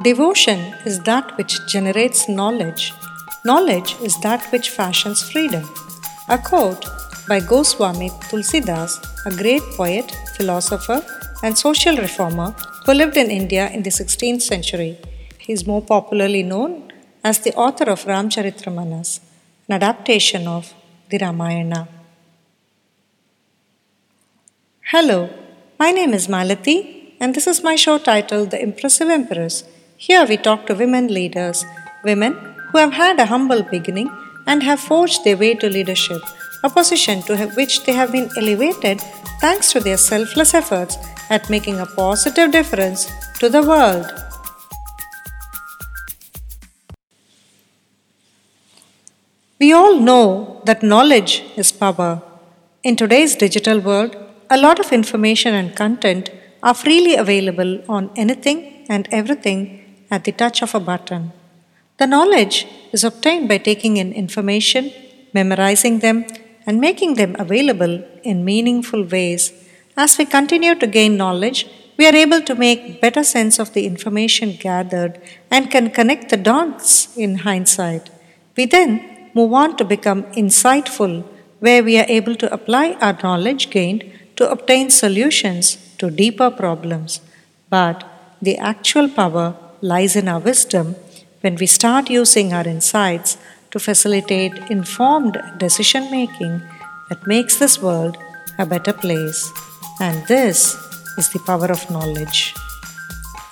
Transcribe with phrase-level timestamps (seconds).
[0.00, 2.92] Devotion is that which generates knowledge.
[3.44, 5.68] Knowledge is that which fashions freedom.
[6.28, 6.84] A quote
[7.26, 8.92] by Goswami Tulsidas,
[9.26, 11.04] a great poet, philosopher,
[11.42, 12.54] and social reformer
[12.86, 14.98] who lived in India in the 16th century.
[15.36, 16.92] He is more popularly known
[17.24, 19.18] as the author of Ramcharitmanas,
[19.68, 20.74] an adaptation of
[21.10, 21.88] the Ramayana.
[24.92, 25.28] Hello,
[25.76, 29.64] my name is Malati, and this is my show titled The Impressive Empress.
[30.00, 31.64] Here we talk to women leaders,
[32.04, 32.32] women
[32.70, 34.08] who have had a humble beginning
[34.46, 36.22] and have forged their way to leadership,
[36.62, 39.00] a position to which they have been elevated
[39.40, 40.96] thanks to their selfless efforts
[41.30, 44.06] at making a positive difference to the world.
[49.58, 52.22] We all know that knowledge is power.
[52.84, 54.16] In today's digital world,
[54.48, 56.30] a lot of information and content
[56.62, 59.77] are freely available on anything and everything
[60.10, 61.32] at the touch of a button.
[61.98, 64.92] The knowledge is obtained by taking in information,
[65.34, 66.24] memorizing them,
[66.66, 69.52] and making them available in meaningful ways.
[69.96, 73.84] As we continue to gain knowledge, we are able to make better sense of the
[73.84, 78.10] information gathered and can connect the dots in hindsight.
[78.56, 81.24] We then move on to become insightful,
[81.58, 84.04] where we are able to apply our knowledge gained
[84.36, 87.20] to obtain solutions to deeper problems.
[87.68, 88.04] But
[88.40, 90.96] the actual power lies in our wisdom
[91.40, 93.38] when we start using our insights
[93.70, 96.60] to facilitate informed decision making
[97.08, 98.16] that makes this world
[98.58, 99.50] a better place.
[100.00, 100.76] And this
[101.16, 102.54] is the power of knowledge.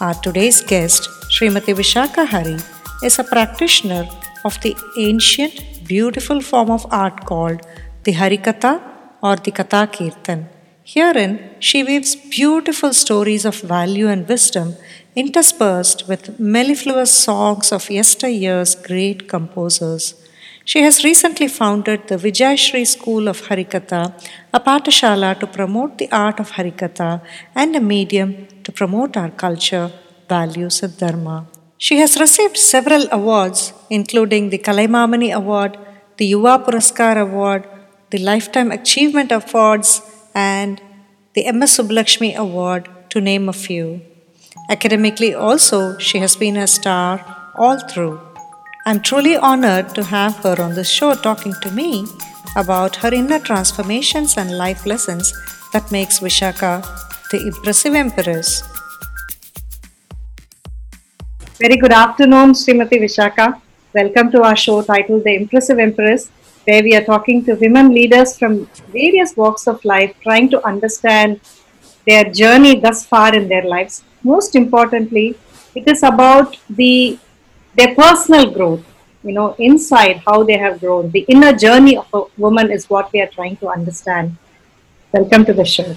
[0.00, 2.58] Our today's guest, Srimati Vishaka Hari,
[3.02, 4.08] is a practitioner
[4.44, 7.60] of the ancient, beautiful form of art called
[8.04, 8.82] the Harikatha
[9.22, 10.48] or the Katha Kirtan.
[10.84, 14.76] Herein, she weaves beautiful stories of value and wisdom
[15.22, 20.14] interspersed with mellifluous songs of yesteryear's great composers.
[20.70, 24.02] She has recently founded the Vijayashri School of Harikatha,
[24.52, 27.22] a patashala to promote the art of Harikatha
[27.54, 29.90] and a medium to promote our culture,
[30.28, 31.46] values, and dharma.
[31.78, 35.78] She has received several awards, including the Kalaimamani Award,
[36.18, 37.66] the Yuva Puraskar Award,
[38.10, 40.02] the Lifetime Achievement Awards,
[40.34, 40.80] and
[41.34, 44.02] the MS Subbulakshmi Award, to name a few.
[44.68, 48.20] Academically, also, she has been a star all through.
[48.84, 52.04] I'm truly honored to have her on the show talking to me
[52.56, 55.32] about her inner transformations and life lessons
[55.72, 56.82] that makes Vishaka
[57.30, 58.64] the impressive empress.
[61.60, 63.60] Very good afternoon, Srimati Vishaka.
[63.94, 66.28] Welcome to our show titled The Impressive Empress,
[66.64, 71.40] where we are talking to women leaders from various walks of life, trying to understand
[72.04, 75.26] their journey thus far in their lives most importantly,
[75.74, 77.18] it is about the
[77.76, 78.84] their personal growth.
[79.22, 81.10] You know, inside how they have grown.
[81.10, 84.36] The inner journey of a woman is what we are trying to understand.
[85.12, 85.96] Welcome to the show.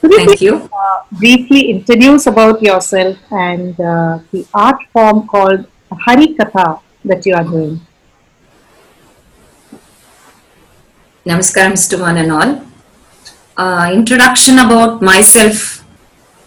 [0.00, 0.54] Could you Thank you.
[0.72, 5.66] Uh, briefly introduce about yourself and uh, the art form called
[6.06, 7.80] Hari Katha that you are doing?
[11.26, 12.00] Namaskar, Mr.
[12.00, 12.60] One and all.
[13.56, 15.75] Uh, introduction about myself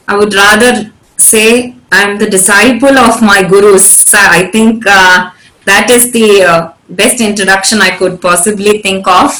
[0.09, 4.11] I would rather say I'm the disciple of my gurus.
[4.13, 5.31] I think uh,
[5.65, 9.31] that is the uh, best introduction I could possibly think of.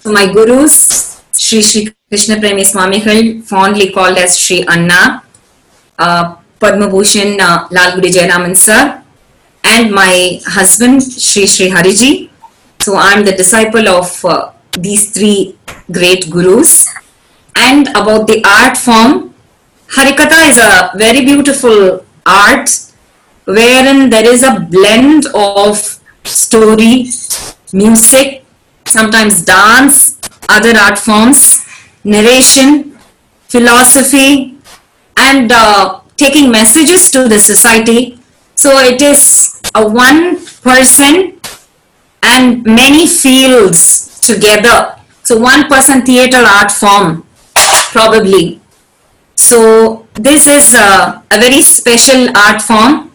[0.00, 5.22] So my gurus, Sri Sri Krishna Premi Swamigal, fondly called as Sri Anna,
[5.96, 9.00] uh, Padma Bhushan uh, Lalgudi Jayaraman sir,
[9.62, 12.30] and my husband Sri Sri Hariji.
[12.80, 15.56] So I'm the disciple of uh, these three
[15.92, 16.92] great gurus.
[17.54, 19.34] And about the art form,
[19.88, 22.68] Harikatha is a very beautiful art
[23.44, 25.78] wherein there is a blend of
[26.24, 27.06] story,
[27.72, 28.44] music,
[28.84, 31.64] sometimes dance, other art forms,
[32.04, 32.98] narration,
[33.48, 34.58] philosophy,
[35.16, 38.18] and uh, taking messages to the society.
[38.54, 41.40] So it is a one person
[42.22, 44.96] and many fields together.
[45.22, 47.26] So one person theater art form
[47.92, 48.60] probably
[49.50, 53.12] so this is a, a very special art form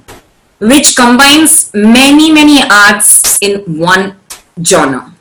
[0.59, 4.15] which combines many many arts in one
[4.63, 5.13] genre.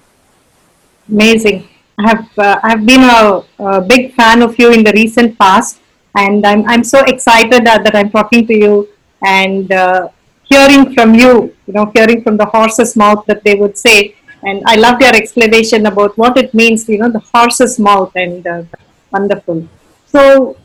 [1.09, 1.69] Amazing.
[1.99, 5.81] I have uh, I've been a, a, big fan of you in the recent past,
[6.15, 8.89] and I'm I'm so excited that, that I'm talking to you
[9.23, 10.09] and uh,
[10.45, 11.55] hearing from you.
[11.67, 14.15] You know, hearing from the horse's mouth that they would say.
[14.43, 16.89] And I loved your explanation about what it means.
[16.89, 18.63] You know, the horse's mouth and uh,
[19.13, 19.69] wonderful.
[20.07, 20.57] So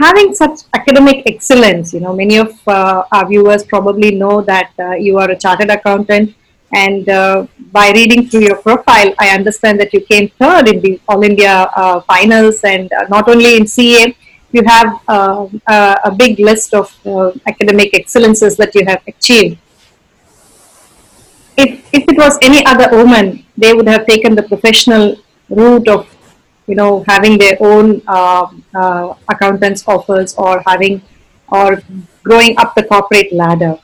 [0.00, 4.92] having such academic excellence, you know, many of uh, our viewers probably know that uh,
[4.92, 6.34] you are a chartered accountant,
[6.74, 11.00] and uh, by reading through your profile, I understand that you came third in the
[11.08, 14.16] All India uh, finals, and uh, not only in CA,
[14.52, 15.48] you have uh,
[16.04, 16.94] a big list of
[17.46, 19.58] academic excellences that you have achieved.
[21.56, 25.16] If, if it was any other woman, they would have taken the professional
[25.48, 26.08] route of,
[26.66, 31.02] you know, having their own uh, uh, accountant's offers or having
[31.48, 31.82] or
[32.22, 33.78] growing up the corporate ladder.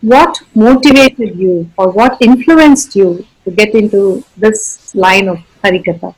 [0.00, 6.14] What motivated you or what influenced you to get into this line of Harikatha?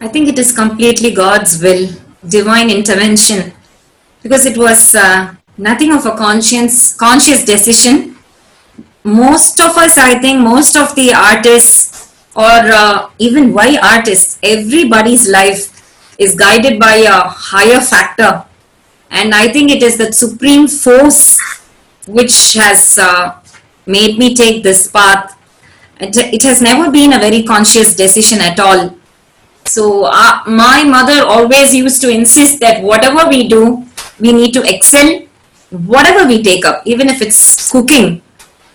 [0.00, 1.88] I think it is completely God's will,
[2.28, 3.52] divine intervention,
[4.22, 8.16] because it was uh, nothing of a conscience, conscious decision.
[9.04, 15.28] Most of us, I think, most of the artists, or uh, even why artists, everybody's
[15.28, 18.44] life is guided by a higher factor,
[19.10, 21.38] and I think it is the supreme force
[22.06, 23.38] which has uh,
[23.86, 25.38] made me take this path.
[26.00, 28.96] It, it has never been a very conscious decision at all
[29.66, 33.86] so uh, my mother always used to insist that whatever we do,
[34.20, 35.22] we need to excel.
[35.70, 38.20] Whatever we take up, even if it's cooking,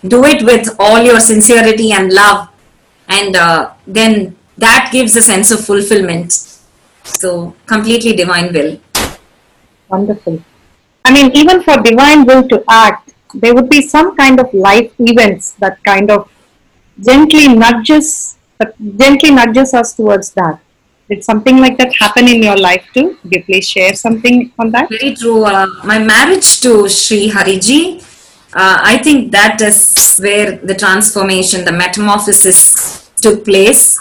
[0.08, 2.50] do it with all your sincerity and love,
[3.08, 6.32] and uh, then that gives a sense of fulfillment.
[7.04, 8.80] So completely divine will.
[9.90, 10.44] Wonderful.
[11.06, 14.92] I mean, even for divine will to act, there would be some kind of life
[15.00, 16.30] events that kind of
[17.00, 18.38] gently nudges,
[18.98, 20.60] gently nudges us towards that.
[21.10, 23.18] Did something like that happen in your life too?
[23.22, 24.90] Could you please share something on that?
[24.90, 25.46] Very true.
[25.46, 28.02] Uh, my marriage to Sri Hariji,
[28.54, 34.00] uh, I think that is where the transformation, the metamorphosis took place.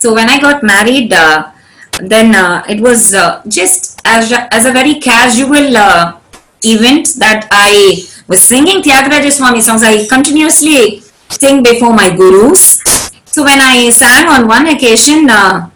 [0.00, 1.52] So when I got married, uh,
[2.00, 6.18] then uh, it was uh, just as a, as a very casual uh,
[6.62, 9.82] event that I was singing Tyagaraja Swami songs.
[9.82, 11.00] I continuously
[11.30, 12.82] sing before my gurus.
[13.24, 15.70] So when I sang on one occasion, uh,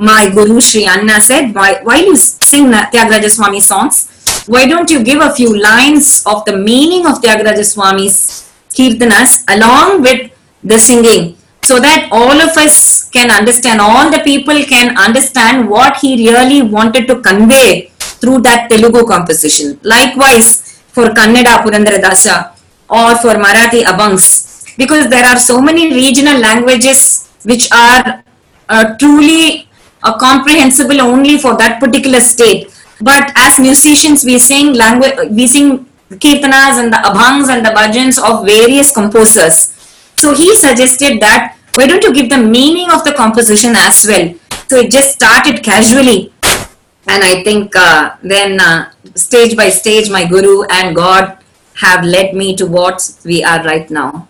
[0.00, 4.10] my guru Sri Anna said, why, while you sing Tyagaraja Swami songs,
[4.46, 10.02] why don't you give a few lines of the meaning of Tyagaraja Swami's kirtanas along
[10.02, 10.30] with
[10.62, 15.96] the singing so that all of us can understand, all the people can understand what
[15.98, 19.78] he really wanted to convey through that Telugu composition.
[19.82, 22.52] Likewise for Kannada Purandaradasa
[22.88, 24.26] or for Marathi Abhangs
[24.76, 28.22] because there are so many regional languages which are
[28.68, 29.68] uh, truly
[30.02, 32.73] uh, comprehensible only for that particular state.
[33.00, 38.18] But as musicians, we sing language, we sing kirtanas and the abhangs and the bhajans
[38.22, 39.72] of various composers.
[40.16, 44.32] So he suggested that why don't you give the meaning of the composition as well?
[44.68, 50.24] So it just started casually, and I think uh, then uh, stage by stage, my
[50.24, 51.38] guru and God
[51.74, 54.28] have led me to what we are right now.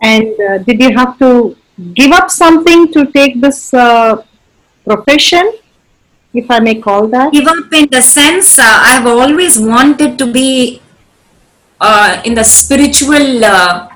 [0.00, 1.56] And uh, did you have to
[1.94, 4.22] give up something to take this uh,
[4.84, 5.52] profession,
[6.34, 7.32] if I may call that?
[7.32, 10.80] give up in the sense uh, I have always wanted to be
[11.82, 13.88] uh, in the spiritual uh,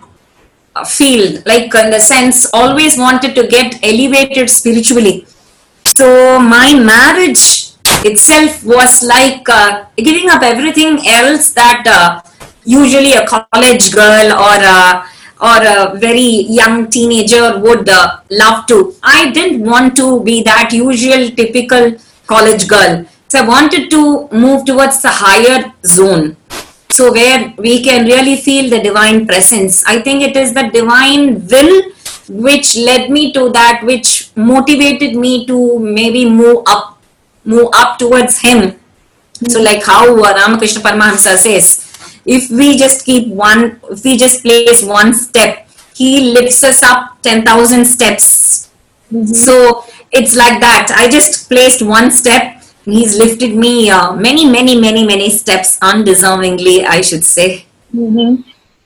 [0.75, 5.27] uh, field, like in the sense, always wanted to get elevated spiritually.
[5.97, 7.71] So my marriage
[8.05, 12.21] itself was like uh, giving up everything else that uh,
[12.65, 15.07] usually a college girl or a,
[15.41, 17.89] or a very young teenager would
[18.31, 18.95] love to.
[19.03, 23.07] I didn't want to be that usual typical college girl.
[23.29, 26.37] So I wanted to move towards the higher zone.
[26.91, 29.85] So where we can really feel the divine presence.
[29.85, 31.93] I think it is the divine will
[32.29, 37.01] which led me to that, which motivated me to maybe move up,
[37.45, 38.79] move up towards him.
[39.49, 41.83] So like how Ramakrishna Paramahamsa says,
[42.25, 47.23] if we just keep one, if we just place one step, he lifts us up
[47.23, 48.71] 10,000 steps.
[49.13, 49.27] Mm-hmm.
[49.27, 50.93] So it's like that.
[50.97, 52.63] I just placed one step.
[52.85, 57.67] He's lifted me uh, many, many, many, many steps undeservingly, I should say.
[57.91, 58.37] hmm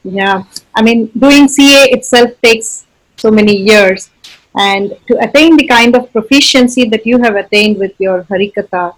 [0.02, 2.86] Yeah, I mean, doing CA itself takes
[3.16, 4.08] so many years,
[4.56, 8.94] and to attain the kind of proficiency that you have attained with your Harikatha,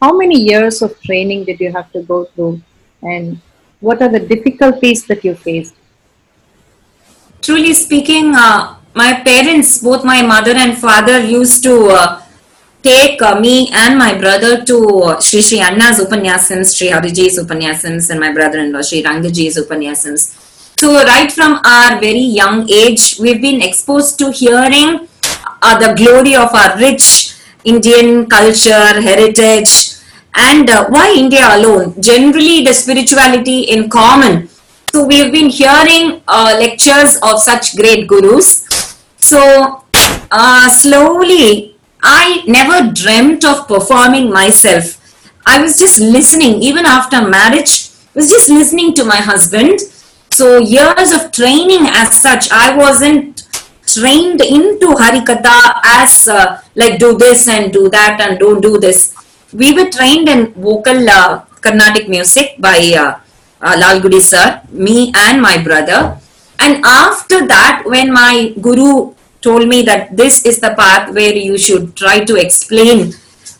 [0.00, 2.62] how many years of training did you have to go through,
[3.02, 3.40] and
[3.80, 5.74] what are the difficulties that you faced?
[7.42, 12.22] Truly speaking, uh, my parents, both my mother and father, used to uh,
[12.82, 18.10] take uh, me and my brother to uh, Sri Sri Anna's Upanyasams, Sri Hariji's Upanyasams,
[18.10, 20.40] and my brother-in-law Sri Rangaji's Upanyasams.
[20.78, 25.08] So right from our very young age, we've been exposed to hearing
[25.62, 27.34] uh, the glory of our rich
[27.64, 29.96] Indian culture, heritage,
[30.34, 32.00] and uh, why India alone?
[32.00, 34.48] Generally, the spirituality in common.
[34.92, 38.64] So, we have been hearing uh, lectures of such great gurus.
[39.24, 39.82] So,
[40.30, 45.00] uh, slowly, I never dreamt of performing myself.
[45.46, 49.80] I was just listening, even after marriage, was just listening to my husband.
[50.30, 53.48] So, years of training as such, I wasn't
[53.86, 59.14] trained into Harikatha as uh, like do this and do that and don't do this.
[59.54, 63.20] We were trained in vocal uh, Carnatic music by uh,
[63.62, 66.18] uh, Lal Gudi sir, me and my brother.
[66.60, 71.58] And after that, when my guru told me that this is the path where you
[71.58, 73.12] should try to explain,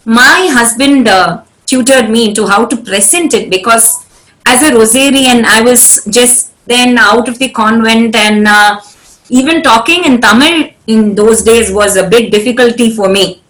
[0.04, 4.04] my husband uh, tutored me into how to present it because
[4.46, 8.80] as a Rosarian, I was just then out of the convent and uh,
[9.28, 13.42] even talking in Tamil in those days was a big difficulty for me.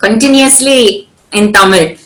[0.00, 1.96] Continuously in Tamil.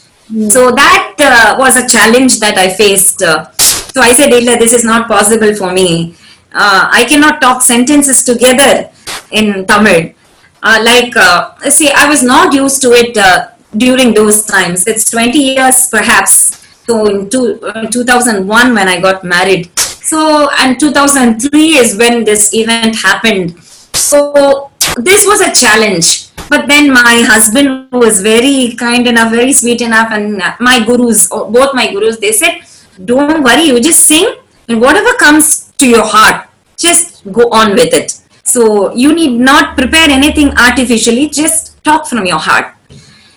[0.50, 3.23] So that uh, was a challenge that I faced.
[3.23, 6.16] Uh, so I said, Illa, this is not possible for me.
[6.56, 8.88] Uh, I cannot talk sentences together
[9.30, 10.14] in Tamil.
[10.62, 14.86] Uh, like, uh, see, I was not used to it uh, during those times.
[14.86, 16.64] It's 20 years perhaps.
[16.86, 19.70] So in two, uh, 2001 when I got married.
[19.78, 23.60] So, and 2003 is when this event happened.
[23.92, 26.30] So, this was a challenge.
[26.48, 31.75] But then my husband was very kind enough, very sweet enough, and my gurus, both
[31.75, 32.60] my gurus, they said,
[33.04, 34.36] Don't worry, you just sing,
[34.68, 38.21] and whatever comes to your heart, just go on with it.
[38.45, 42.75] So, you need not prepare anything artificially, just talk from your heart.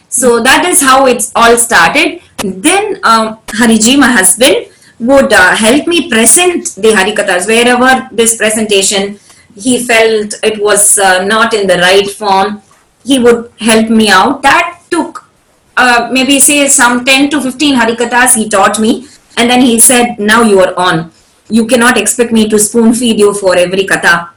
[0.10, 2.22] So, that is how it's all started.
[2.44, 4.68] Then, um, Hariji, my husband,
[5.00, 9.20] would uh, help me present the Harikathas wherever this presentation
[9.56, 12.62] he felt it was uh, not in the right form.
[13.04, 14.42] He would help me out.
[14.42, 15.26] That took
[15.78, 20.20] uh, maybe say some 10 to 15 Harikathas he taught me, and then he said,
[20.20, 21.12] Now you are on.
[21.50, 24.30] You cannot expect me to spoon feed you for every katha.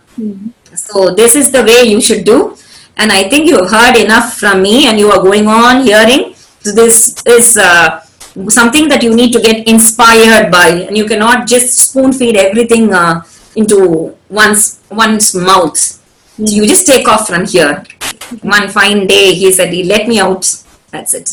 [0.74, 2.56] So, this is the way you should do.
[2.96, 6.34] And I think you have heard enough from me, and you are going on hearing.
[6.60, 7.58] So, this is.
[7.58, 8.00] Uh,
[8.48, 12.92] something that you need to get inspired by and you cannot just spoon feed everything
[12.94, 13.22] uh,
[13.56, 15.98] into one's one's mouth so
[16.38, 17.84] you just take off from here
[18.40, 20.46] one fine day he said he let me out
[20.90, 21.28] that's it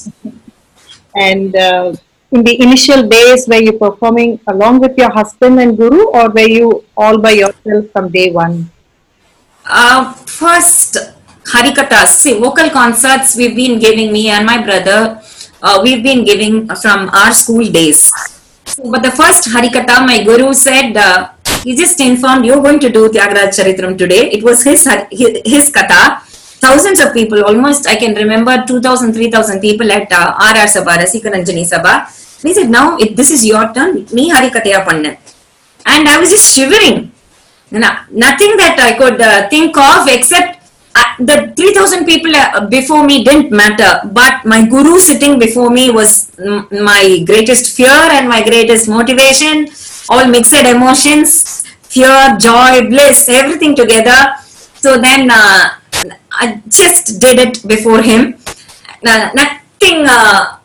[1.15, 1.93] And uh,
[2.31, 6.47] in the initial days, where you performing along with your husband and guru, or were
[6.47, 8.69] you all by yourself from day one?
[9.69, 10.97] uh, first
[11.53, 15.21] harikathas see vocal concerts we've been giving me and my brother
[15.61, 18.11] uh, we've been giving from our school days
[18.65, 21.29] so, but the first harikatha my guru said uh,
[21.63, 24.31] he just informed you're going to do Tyagaraja Charitram today.
[24.31, 26.21] It was his his, his katha.
[26.61, 31.65] Thousands of people, almost I can remember 2,000, 3,000 people at uh, RR Sabha, Rasikaranjani
[31.67, 32.07] Sabha.
[32.41, 34.05] He said, now it, this is your turn.
[34.13, 35.17] Me harikataya panna.
[35.85, 37.11] And I was just shivering.
[37.71, 40.57] No- Nothing that I could uh, think of except
[40.95, 45.91] uh, the 3000 people uh, before me didn't matter but my guru sitting before me
[45.91, 46.31] was
[46.71, 49.67] my greatest fear and my greatest motivation
[50.09, 54.19] all mixed emotions fear joy bliss everything together
[54.83, 55.69] so then uh,
[56.31, 58.35] i just did it before him
[59.03, 60.57] nothing uh,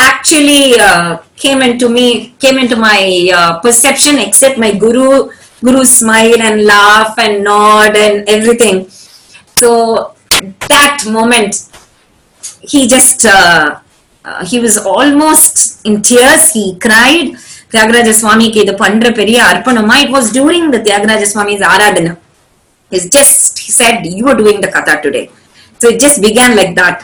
[0.00, 5.30] actually uh, came into me came into my uh, perception except my guru
[5.66, 8.88] guru smile and laugh and nod and everything
[9.60, 9.70] so
[10.68, 11.68] that moment
[12.60, 13.80] he just uh,
[14.24, 17.28] uh, he was almost in tears he cried
[17.74, 22.14] Thyagaraja சுவாமிக்கு இது பண்ற பெரிய அர்ப்பணமா it was during the Thyagaraja சுவாமி's Aradhana
[22.90, 25.24] It's just he said you are doing the katha today
[25.78, 26.96] so it just began like that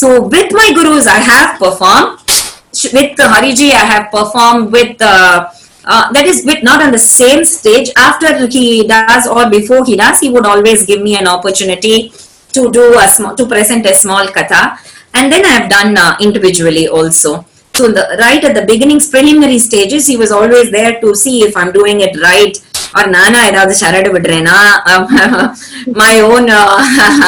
[0.00, 1.50] so with my gurus i have
[2.80, 5.48] performed Sh- with uh, hariji i have performed with uh,
[5.92, 9.96] uh, that is with not on the same stage after he does or before he
[9.96, 12.12] does he would always give me an opportunity
[12.52, 14.78] to do a small to present a small katha
[15.14, 17.44] and then i have done uh, individually also
[17.74, 21.56] so the right at the beginning's preliminary stages he was always there to see if
[21.56, 22.56] i'm doing it right
[22.98, 24.58] or nana ஏதாவது சரடு விடுறேனா
[26.04, 26.76] my own uh,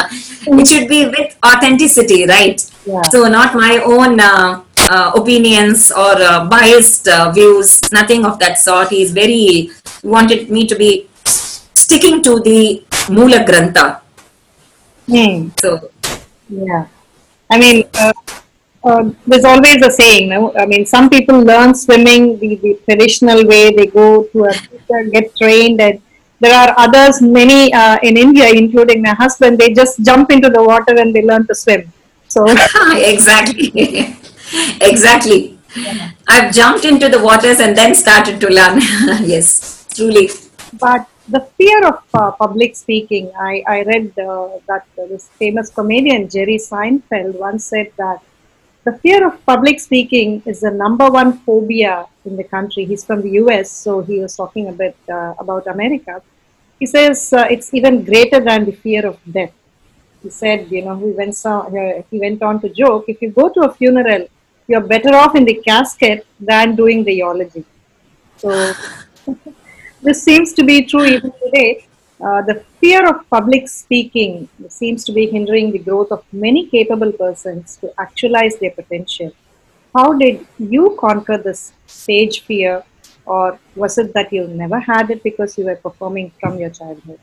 [0.59, 2.59] it should be with authenticity right
[2.91, 3.01] Yeah.
[3.13, 8.58] so not my own uh, uh, opinions or uh, biased uh, views nothing of that
[8.58, 9.70] sort he's very he
[10.02, 11.08] wanted me to be
[11.84, 12.60] sticking to the
[13.10, 13.86] mula grantha
[15.06, 15.48] Hmm.
[15.60, 15.90] so
[16.48, 16.86] Yeah.
[17.50, 18.12] I mean, uh,
[18.84, 20.52] uh, there's always a saying, no?
[20.56, 25.04] I mean, some people learn swimming the, the traditional way, they go to a teacher,
[25.10, 26.00] get trained, and
[26.40, 30.62] there are others, many uh, in India, including my husband, they just jump into the
[30.62, 31.92] water and they learn to swim.
[32.28, 32.46] So
[32.92, 34.16] exactly.
[34.80, 35.58] exactly.
[36.28, 38.80] I've jumped into the waters and then started to learn.
[39.34, 40.30] yes, truly.
[40.78, 45.70] but the fear of uh, public speaking, I, I read uh, that uh, this famous
[45.70, 48.20] comedian Jerry Seinfeld once said that
[48.84, 52.84] the fear of public speaking is the number one phobia in the country.
[52.84, 56.22] He's from the US, so he was talking a bit uh, about America.
[56.78, 59.52] He says uh, it's even greater than the fear of death.
[60.22, 63.30] He said, you know, he went, so, uh, he went on to joke if you
[63.30, 64.26] go to a funeral,
[64.66, 67.64] you're better off in the casket than doing the eulogy.
[68.36, 68.72] So,
[70.02, 71.86] this seems to be true even today.
[72.24, 77.12] Uh, the fear of public speaking seems to be hindering the growth of many capable
[77.12, 79.32] persons to actualize their potential.
[79.94, 82.82] How did you conquer this stage fear,
[83.26, 87.20] or was it that you never had it because you were performing from your childhood?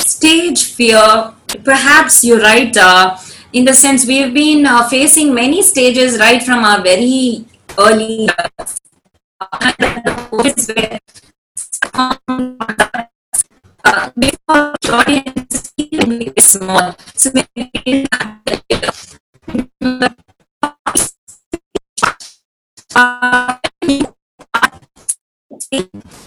[0.00, 1.32] Stage fear,
[1.64, 2.76] perhaps you're right.
[2.76, 3.16] Uh,
[3.52, 7.44] in the sense, we've been uh, facing many stages right from our very
[7.78, 8.80] early years.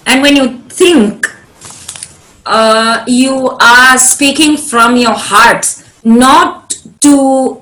[0.07, 1.27] And when you think
[2.45, 6.60] uh, you are speaking from your heart not
[7.01, 7.61] to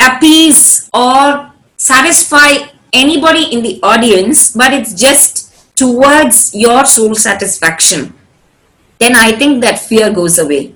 [0.00, 8.14] appease or satisfy anybody in the audience but it's just towards your soul satisfaction.
[8.98, 10.74] Then i think that fear goes away.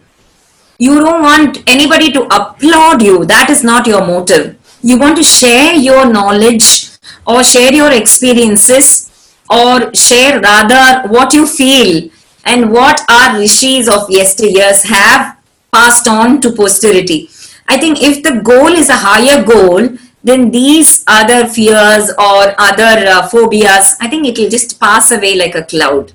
[0.79, 3.25] You don't want anybody to applaud you.
[3.25, 4.57] That is not your motive.
[4.83, 6.91] You want to share your knowledge
[7.27, 9.11] or share your experiences
[9.49, 12.11] or share rather what you feel
[12.45, 15.39] and what our rishis of yesteryears have
[15.73, 17.29] passed on to posterity.
[17.69, 19.89] I think if the goal is a higher goal,
[20.23, 25.37] then these other fears or other uh, phobias, I think it will just pass away
[25.37, 26.13] like a cloud.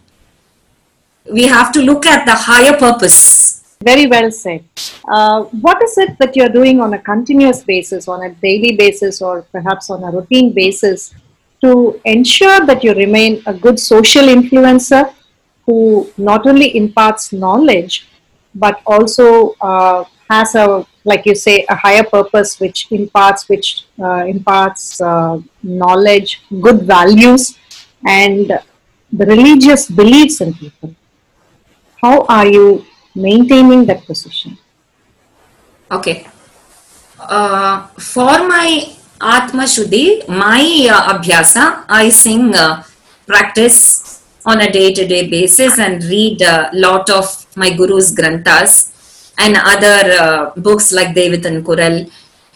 [1.32, 3.78] We have to look at the higher purpose.
[3.84, 4.64] Very well said.
[5.08, 9.22] Uh, what is it that you're doing on a continuous basis, on a daily basis,
[9.22, 11.14] or perhaps on a routine basis
[11.62, 15.14] to ensure that you remain a good social influencer
[15.66, 18.08] who not only imparts knowledge
[18.56, 24.26] but also uh, has a like you say a higher purpose which imparts which uh,
[24.26, 27.58] imparts uh, knowledge good values
[28.08, 28.52] and
[29.12, 30.96] the religious beliefs in people.
[32.02, 32.86] How are you
[33.16, 34.58] maintaining that position?
[35.92, 36.28] Okay.
[37.20, 42.84] Uh, for my Atma Shuddhi, my uh, Abhyasa, I sing, uh,
[43.28, 48.92] practice on a day to day basis and read a lot of my Guru's Granthas
[49.43, 52.10] and other uh, books like Devitan Kural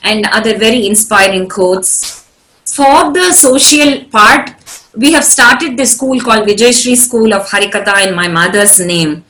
[0.03, 2.25] and other very inspiring quotes.
[2.65, 4.51] For the social part,
[4.95, 9.23] we have started this school called Vijayashri School of Harikatha in my mother's name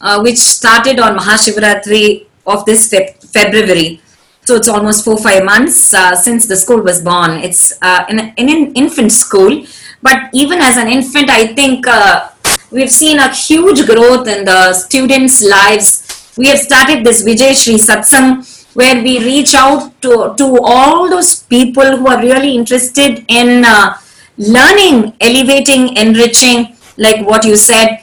[0.00, 4.00] uh, which started on Mahashivratri of this Feb- February.
[4.42, 7.32] So it's almost four five months uh, since the school was born.
[7.42, 9.64] It's uh, in, in an infant school,
[10.02, 12.28] but even as an infant, I think uh,
[12.70, 16.05] we've seen a huge growth in the students' lives.
[16.36, 18.44] We have started this Vijay Shri Satsang
[18.74, 23.96] where we reach out to, to all those people who are really interested in uh,
[24.36, 28.02] learning, elevating, enriching, like what you said,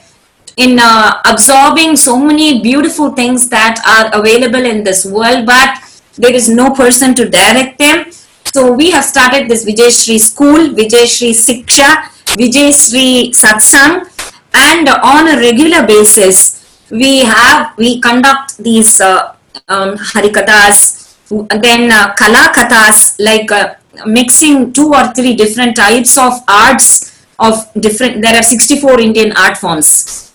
[0.56, 5.78] in uh, absorbing so many beautiful things that are available in this world, but
[6.16, 8.10] there is no person to direct them.
[8.52, 14.10] So we have started this Vijay Shri School, Vijay Shri Siksha, Vijay Shri Satsang,
[14.52, 16.63] and on a regular basis,
[17.00, 19.34] we have we conduct these uh,
[19.68, 21.16] um, harikathas,
[21.62, 23.74] then uh, kala kathas, like uh,
[24.06, 28.22] mixing two or three different types of arts of different.
[28.22, 30.32] There are 64 Indian art forms.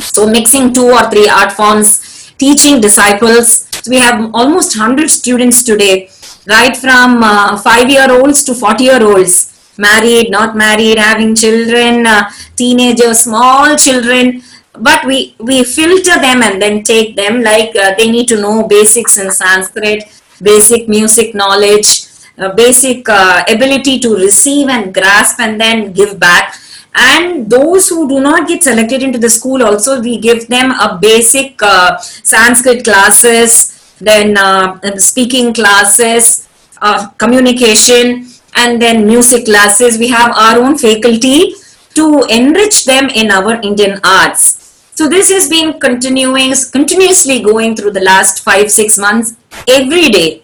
[0.00, 3.68] So mixing two or three art forms, teaching disciples.
[3.84, 6.10] So we have almost 100 students today,
[6.48, 12.06] right from uh, five year olds to 40 year olds, married, not married, having children,
[12.06, 14.42] uh, teenagers, small children.
[14.74, 18.66] But we, we filter them and then take them like uh, they need to know
[18.66, 20.04] basics in Sanskrit,
[20.40, 22.06] basic music knowledge,
[22.38, 26.56] uh, basic uh, ability to receive and grasp and then give back.
[26.94, 30.98] And those who do not get selected into the school also we give them a
[31.00, 36.48] basic uh, sanskrit classes then uh, speaking classes
[36.82, 39.98] uh, communication and then music classes.
[39.98, 41.54] We have our own faculty
[41.94, 44.61] to enrich them in our indian arts
[44.94, 49.34] So this has been continuing, continuously going through the last five, six months,
[49.68, 50.42] every day,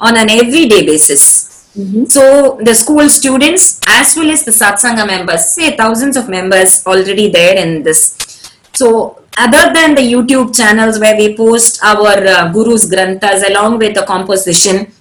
[0.00, 1.48] on an everyday basis.
[2.08, 7.30] So the school students as well as the satsanga members, say thousands of members already
[7.30, 8.16] there in this.
[8.74, 13.94] So other than the YouTube channels where we post our uh, Guru's Granthas along with
[13.94, 14.92] the composition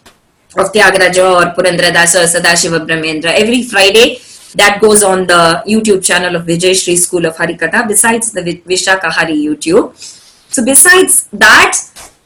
[0.56, 4.20] of Tyagaraja or Purandaradasa or Sadashiva Brahmendra every Friday
[4.56, 8.62] that goes on the YouTube channel of Vijay Shri School of Harikatha besides the Vi-
[8.66, 9.96] Vishaka Hari YouTube.
[10.52, 11.78] So besides that,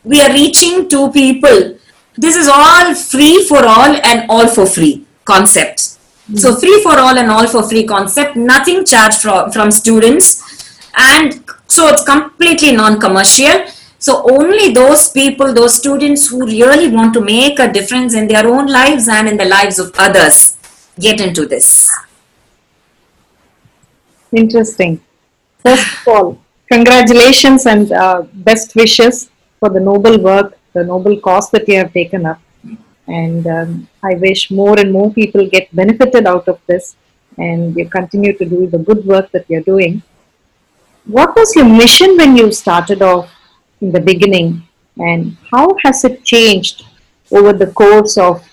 [0.03, 1.77] we are reaching to people.
[2.15, 5.97] This is all free for all and all for free concept.
[6.35, 6.59] So hmm.
[6.59, 10.41] free for all and all for free concept, nothing charged from, from students
[10.97, 13.65] and so it's completely non-commercial.
[13.97, 18.47] So only those people, those students who really want to make a difference in their
[18.47, 20.57] own lives and in the lives of others
[20.99, 21.91] get into this.
[24.35, 25.01] Interesting.
[25.59, 26.41] First of all,
[26.71, 31.93] congratulations and uh, best wishes for the noble work, the noble cause that you have
[31.93, 32.39] taken up.
[33.07, 36.95] And um, I wish more and more people get benefited out of this
[37.37, 40.01] and you continue to do the good work that you're doing.
[41.05, 43.29] What was your mission when you started off
[43.81, 44.63] in the beginning
[44.97, 46.85] and how has it changed
[47.31, 48.47] over the course of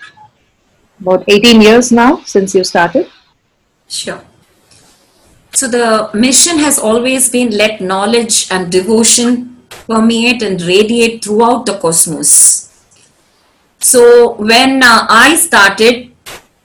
[0.99, 3.07] about 18 years now since you started?
[3.87, 4.21] Sure.
[5.59, 9.57] So the mission has always been let knowledge and devotion
[9.89, 12.31] permeate and radiate throughout the cosmos.
[13.79, 16.13] So when uh, I started,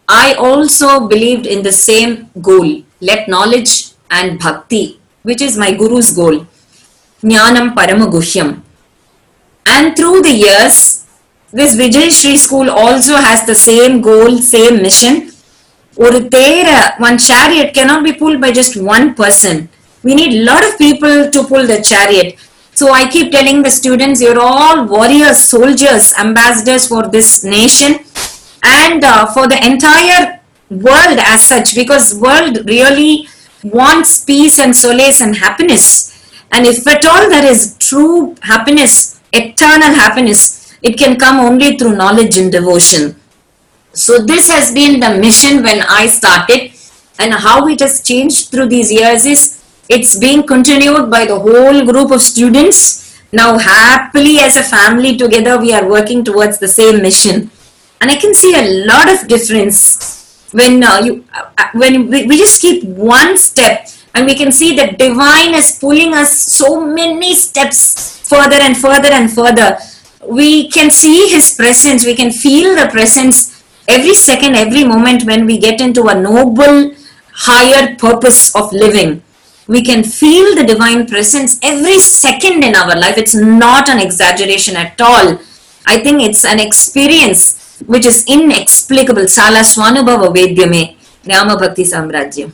[0.08, 6.12] I also believed in the same goal let knowledge and bhakti, which is my guru's
[6.12, 6.46] goal.
[7.20, 8.62] Jnanam Paramaguhyam.
[9.66, 11.04] And through the years,
[11.52, 15.33] this Vijay Shri school also has the same goal, same mission.
[16.05, 16.69] ஒரு தேர
[17.07, 19.55] one chariot cannot be pulled by just one person
[20.05, 22.29] we need a lot of people to pull the chariot
[22.79, 27.91] so i keep telling the students you're all warriors soldiers ambassadors for this nation
[28.81, 30.23] and uh, for the entire
[30.87, 33.13] world as such because world really
[33.63, 35.85] wants peace and solace and happiness
[36.53, 38.93] and if at all there is true happiness
[39.33, 40.41] eternal happiness
[40.81, 43.03] it can come only through knowledge and devotion
[43.94, 46.72] so this has been the mission when I started
[47.18, 51.84] and how it has changed through these years is it's being continued by the whole
[51.84, 53.02] group of students.
[53.32, 57.50] Now happily as a family together we are working towards the same mission.
[58.00, 62.36] And I can see a lot of difference when uh, you uh, when we, we
[62.36, 67.34] just keep one step and we can see that divine is pulling us so many
[67.34, 69.78] steps further and further and further
[70.26, 73.53] we can see his presence we can feel the presence
[73.88, 76.92] every second every moment when we get into a noble
[77.32, 79.22] higher purpose of living
[79.66, 83.16] we can feel the divine presence every second in our life.
[83.16, 85.38] It's not an exaggeration at all.
[85.86, 89.28] I think it's an experience which is inexplicable.
[89.28, 92.52] Sala swanubhava vedyame rama bhakti samrajyam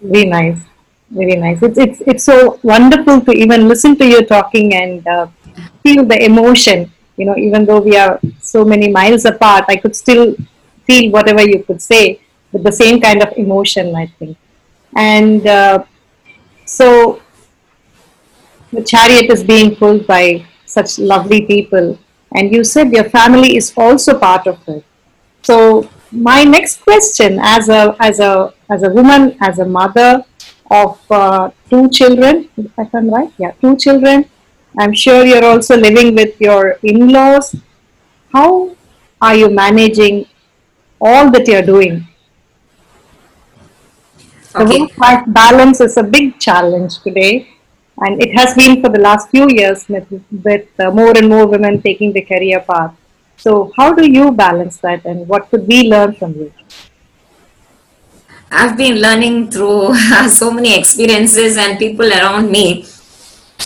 [0.00, 0.58] Very nice,
[1.10, 1.62] very nice.
[1.62, 5.26] It's it's it's so wonderful to even listen to you talking and uh,
[5.82, 6.90] feel the emotion.
[7.20, 10.34] You know, even though we are so many miles apart, I could still
[10.86, 12.20] feel whatever you could say
[12.52, 13.94] with the same kind of emotion.
[13.94, 14.38] I think,
[14.96, 15.84] and uh,
[16.64, 17.20] so
[18.72, 20.24] the chariot is being pulled by
[20.64, 21.98] such lovely people,
[22.34, 24.82] and you said your family is also part of it.
[25.42, 30.24] So my next question, as a as a as a woman, as a mother
[30.70, 34.30] of uh, two children, if I'm right, yeah, two children.
[34.78, 37.54] I'm sure you're also living with your in-laws.
[38.32, 38.76] How
[39.20, 40.26] are you managing
[41.00, 42.06] all that you're doing?
[44.54, 44.56] Okay.
[44.56, 44.78] The Okay.
[44.78, 47.48] work-life balance is a big challenge today,
[47.98, 50.06] and it has been for the last few years with,
[50.44, 52.94] with uh, more and more women taking the career path.
[53.36, 56.52] So, how do you balance that, and what could we learn from you?
[58.50, 59.94] I've been learning through
[60.28, 62.84] so many experiences and people around me.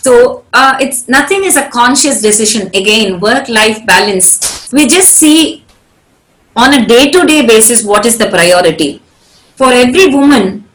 [0.03, 2.67] So uh, it's nothing is a conscious decision.
[2.67, 4.71] Again, work-life balance.
[4.71, 5.63] We just see
[6.55, 9.01] on a day-to-day basis what is the priority.
[9.55, 10.65] For every woman,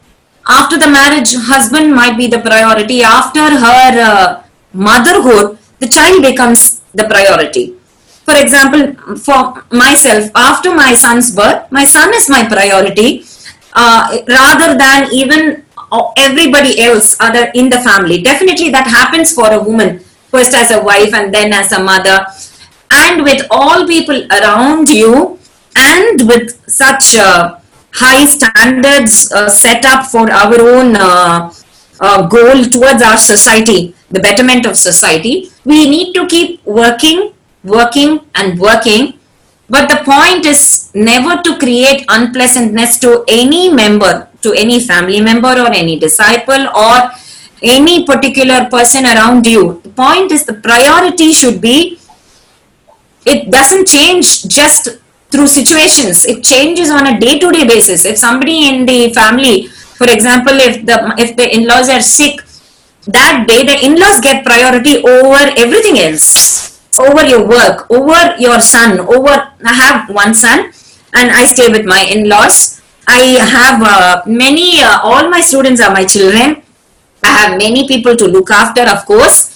[0.47, 3.03] after the marriage, husband might be the priority.
[3.03, 7.75] After her uh, motherhood, the child becomes the priority.
[8.25, 13.25] For example, for myself, after my son's birth, my son is my priority
[13.73, 18.21] uh, rather than even uh, everybody else other in the family.
[18.21, 19.99] Definitely that happens for a woman,
[20.29, 22.25] first as a wife and then as a mother.
[22.91, 25.39] And with all people around you
[25.75, 27.57] and with such uh,
[27.93, 31.53] high standards uh, set up for our own uh,
[31.99, 38.19] uh, goal towards our society, the betterment of society, we need to keep working, working,
[38.35, 39.19] and working.
[39.69, 45.53] But the point is never to create unpleasantness to any member, to any family member
[45.63, 47.11] or any disciple or
[47.61, 49.81] any particular person around you.
[49.83, 51.99] The point is the priority should be
[53.25, 54.89] it doesn't change just
[55.29, 56.25] through situations.
[56.25, 58.05] It changes on a day to day basis.
[58.05, 62.41] If somebody in the family for example if the if the in-laws are sick
[63.07, 66.69] that day the in-laws get priority over everything else.
[66.99, 69.31] Over your work over your son over
[69.65, 70.71] i have one son
[71.15, 73.21] and i stay with my in-laws i
[73.55, 76.61] have uh, many uh, all my students are my children
[77.23, 79.49] I have many people to look after, of course.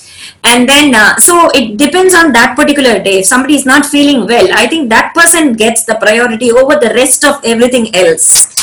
[0.43, 3.19] And then, uh, so it depends on that particular day.
[3.19, 6.93] If somebody is not feeling well, I think that person gets the priority over the
[6.93, 8.53] rest of everything else.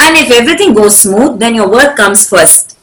[0.00, 2.78] And if everything goes smooth, then your work comes first.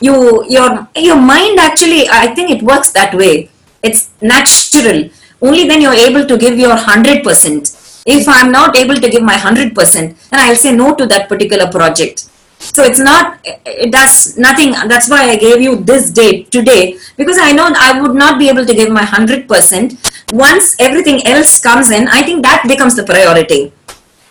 [0.00, 3.50] You, your, your mind actually, I think it works that way.
[3.82, 5.10] It's natural.
[5.42, 7.77] Only then you're able to give your 100%.
[8.10, 11.70] If I'm not able to give my 100%, then I'll say no to that particular
[11.70, 12.28] project.
[12.58, 14.72] So it's not it does nothing.
[14.92, 18.48] That's why i gave you this date today because i know i would not be
[18.48, 23.04] able to give my 100% once everything else comes in i think that becomes the
[23.04, 23.72] priority.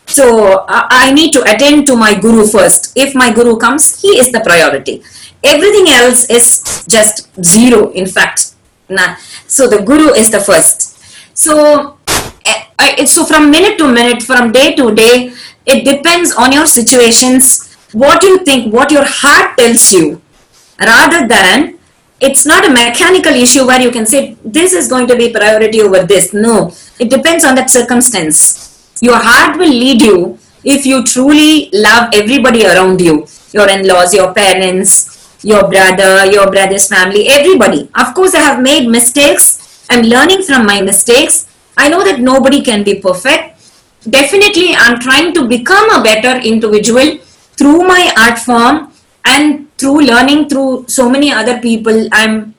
[0.07, 2.91] So i need to attend to my guru first.
[2.95, 5.03] If my guru comes he is the priority.
[5.43, 8.55] Everything else is just zero in fact.
[9.47, 10.99] So the guru is the first.
[11.33, 11.96] So
[12.79, 15.31] eh, so from minute to minute from day to day
[15.65, 20.21] it depends on your situations what you think, what your heart tells you,
[20.79, 21.79] rather than
[22.19, 25.81] it's not a mechanical issue where you can say this is going to be priority
[25.81, 26.33] over this.
[26.33, 28.97] No, it depends on that circumstance.
[29.01, 34.33] Your heart will lead you if you truly love everybody around you, your in-laws, your
[34.33, 37.89] parents, your brother, your brother's family, everybody.
[37.95, 39.85] Of course, I have made mistakes.
[39.89, 41.46] I'm learning from my mistakes.
[41.77, 43.53] I know that nobody can be perfect.
[44.09, 47.17] Definitely, I'm trying to become a better individual
[47.57, 48.91] through my art form
[49.25, 52.07] and through learning through so many other people.
[52.11, 52.55] I'm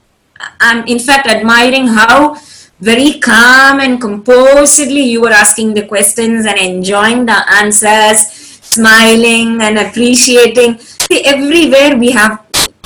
[0.60, 2.36] i'm in fact admiring how
[2.80, 8.20] very calm and composedly you were asking the questions and enjoying the answers
[8.68, 10.78] smiling and appreciating.
[10.78, 12.44] See everywhere we have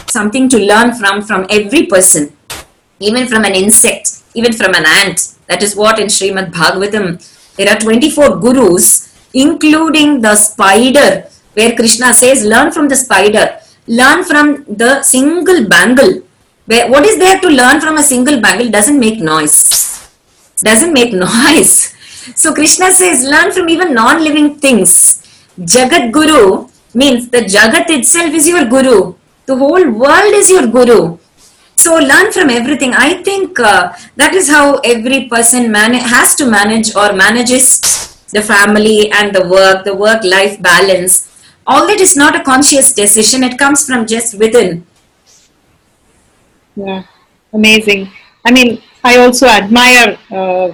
[0.09, 2.33] something to learn from from every person
[3.03, 7.07] even from an insect even from an ant that is what in Srimad Bhagavatam
[7.57, 8.87] there are 24 gurus
[9.35, 11.11] including the spider
[11.55, 16.23] where Krishna says, learn from the spider, learn from the single bangle.
[16.67, 20.09] Where, what is there to learn from a single bangle doesn't make noise.
[20.59, 21.95] Doesn't make noise.
[22.37, 25.27] So Krishna says, learn from even non-living things.
[25.59, 29.15] Jagat Guru means the Jagat itself is your Guru.
[29.47, 31.19] The whole world is your Guru.
[31.83, 32.93] So learn from everything.
[32.95, 37.81] I think uh, that is how every person man- has to manage or manages
[38.33, 41.15] the family and the work, the work-life balance.
[41.67, 44.87] All that is not a conscious decision it comes from just within.
[46.77, 47.03] Yeah
[47.53, 48.11] amazing.
[48.45, 50.69] I mean i also admire uh,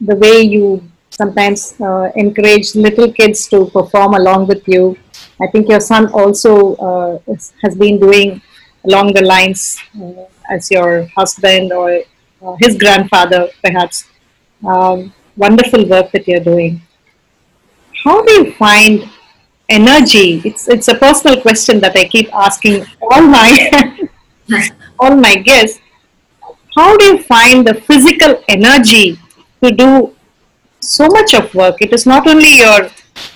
[0.00, 0.64] the way you
[1.10, 4.96] sometimes uh, encourage little kids to perform along with you.
[5.40, 7.18] I think your son also uh,
[7.62, 8.40] has been doing
[8.86, 9.78] along the lines.
[9.94, 12.02] Uh, as your husband or
[12.42, 14.06] uh, his grandfather perhaps.
[14.66, 16.80] Um, wonderful work that you're doing.
[18.04, 19.08] How do you find
[19.68, 20.42] energy?
[20.44, 24.08] It's it's a personal question that i keep asking all my
[24.98, 25.80] all my guests.
[26.76, 29.18] How do you find the physical energy
[29.62, 30.14] to do
[30.80, 31.82] so much of work?
[31.82, 32.88] It is not only your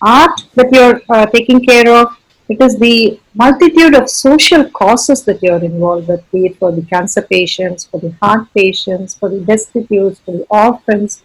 [0.02, 2.16] art that you're uh, taking care of.
[2.48, 6.82] It is the multitude of social causes that you're involved with be it for the
[6.92, 11.22] cancer patients for the heart patients for the destitute for the orphans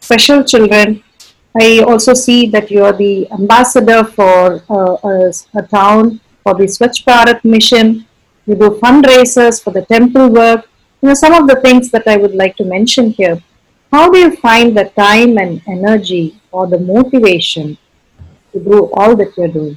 [0.00, 1.02] special children
[1.60, 6.64] I also see that you are the ambassador for uh, a, a, town for the
[6.64, 8.06] Swachh Bharat mission.
[8.46, 10.66] You do fundraisers for the temple work.
[11.02, 13.42] You know, some of the things that I would like to mention here.
[13.92, 17.76] How do you find the time and energy or the motivation
[18.52, 19.76] to do all that you're doing?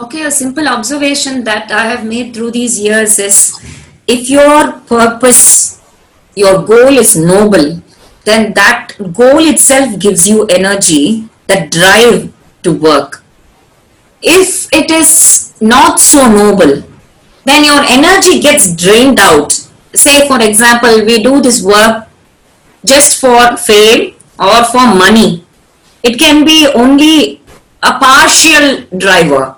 [0.00, 3.58] Okay, a simple observation that I have made through these years is
[4.06, 5.82] if your purpose,
[6.36, 7.82] your goal is noble,
[8.24, 12.32] then that goal itself gives you energy, that drive
[12.62, 13.24] to work.
[14.22, 16.84] If it is not so noble,
[17.44, 19.52] then your energy gets drained out.
[19.94, 22.06] Say, for example, we do this work
[22.86, 25.44] just for fame or for money.
[26.04, 27.42] It can be only
[27.82, 29.56] a partial driver.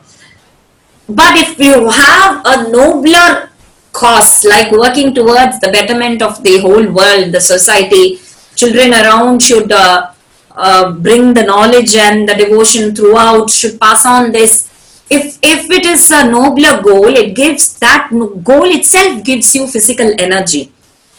[1.14, 3.51] But if you have a nobler
[3.92, 8.20] cause, like working towards the betterment of the whole world, the society,
[8.55, 10.12] children around should uh,
[10.53, 14.68] uh, bring the knowledge and the devotion throughout, should pass on this.
[15.11, 20.12] If, if it is a nobler goal, it gives that goal itself gives you physical
[20.18, 20.73] energy.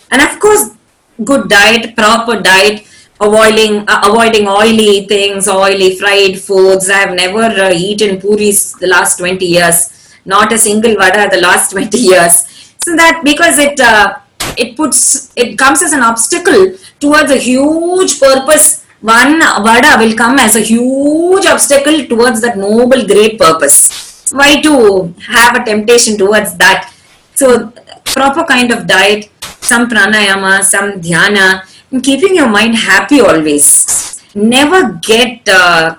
[0.10, 0.72] And of course,
[1.24, 2.86] good diet, proper diet,
[3.22, 6.90] avoiding uh, avoiding oily things, oily fried foods.
[6.90, 9.78] I have never uh, eaten puris the last 20 years,
[10.26, 12.48] not a single vada the last 20 years.
[12.84, 14.20] So that because it uh,
[14.58, 18.84] it puts it comes as an obstacle towards a huge purpose.
[19.02, 24.32] One vada will come as a huge obstacle towards that noble great purpose.
[24.32, 26.94] Why to have a temptation towards that?
[27.36, 27.74] So
[28.06, 29.30] proper kind of diet,
[29.62, 31.64] some pranayama, some dhyana,
[32.00, 34.22] keeping your mind happy always.
[34.34, 35.96] Never get uh,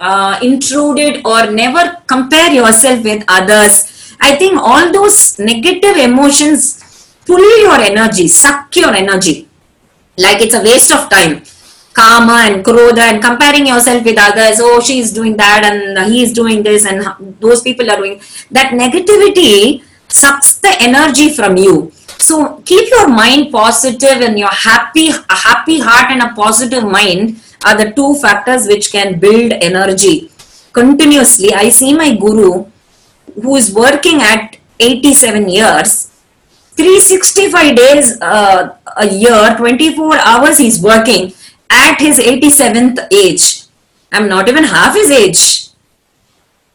[0.00, 4.16] uh, intruded or never compare yourself with others.
[4.20, 6.82] I think all those negative emotions
[7.24, 9.48] pull your energy, suck your energy.
[10.18, 11.42] Like it's a waste of time.
[11.92, 14.58] Kama and Krodha and comparing yourself with others.
[14.60, 18.72] Oh, she's doing that and he's doing this and those people are doing that.
[18.72, 25.34] Negativity sucks the energy from you so keep your mind positive and your happy, a
[25.34, 30.30] happy heart and a positive mind are the two factors which can build energy
[30.72, 31.52] continuously.
[31.52, 32.66] I see my guru
[33.40, 36.10] who is working at 87 years,
[36.76, 41.32] 365 days uh, a year, 24 hours he's working
[41.70, 43.62] at his 87th age.
[44.12, 45.68] I'm not even half his age.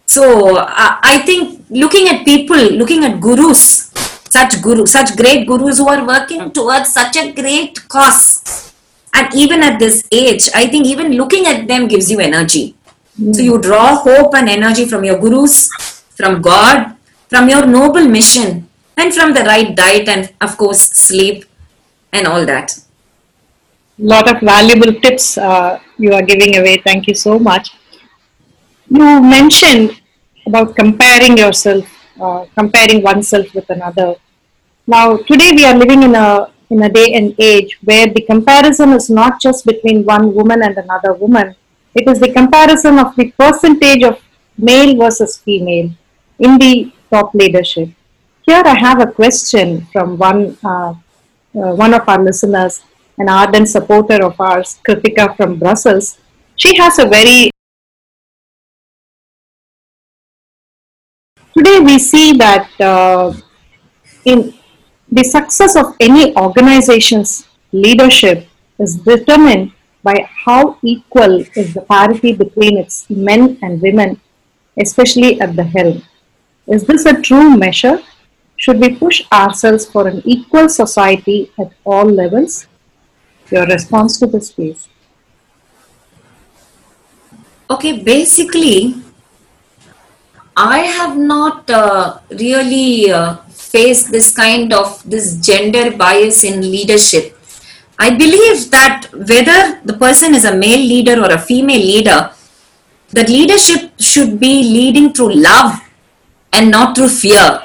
[0.06, 3.92] So I think looking at people, looking at gurus,
[4.30, 8.74] such guru, such great gurus who are working towards such a great cause.
[9.14, 12.76] And even at this age, I think even looking at them gives you energy.
[13.20, 13.36] Mm.
[13.36, 15.70] So you draw hope and energy from your gurus,
[16.16, 16.96] from God,
[17.30, 21.46] from your noble mission, and from the right diet and of course sleep
[22.12, 22.78] and all that.
[23.98, 26.78] Lot of valuable tips uh, you are giving away.
[26.78, 27.72] Thank you so much.
[28.90, 30.01] You mentioned
[30.52, 31.86] about comparing yourself
[32.20, 34.16] uh, comparing oneself with another.
[34.86, 38.94] Now, today we are living in a in a day and age where the comparison
[39.00, 41.56] is not just between one woman and another woman.
[42.00, 44.20] It is the comparison of the percentage of
[44.58, 45.90] male versus female
[46.40, 47.90] in the top leadership.
[48.48, 50.94] Here I have a question from one uh,
[51.60, 52.84] uh, one of our listeners,
[53.18, 56.18] an ardent supporter of ours, Kritika from Brussels.
[56.56, 57.52] She has a very
[61.58, 63.34] Today we see that uh,
[64.24, 64.54] in
[65.12, 68.48] the success of any organization's leadership
[68.80, 74.20] is determined by how equal is the parity between its men and women,
[74.80, 76.02] especially at the helm.
[76.68, 78.00] Is this a true measure?
[78.56, 82.68] Should we push ourselves for an equal society at all levels?
[83.52, 84.88] Your response to this, please.
[87.70, 89.02] Okay, basically,
[90.56, 97.38] I have not uh, really uh, faced this kind of this gender bias in leadership.
[97.98, 102.32] I believe that whether the person is a male leader or a female leader,
[103.12, 105.80] that leadership should be leading through love
[106.52, 107.62] and not through fear.